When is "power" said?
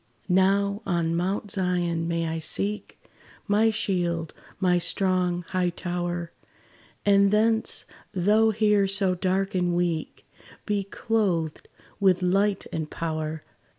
12.89-13.43